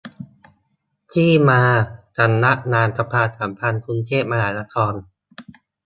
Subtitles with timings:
[1.11, 1.61] ที่มา:
[2.17, 4.93] สำนักงานประชาสัมพันธ์ กรุงเทพมหานคร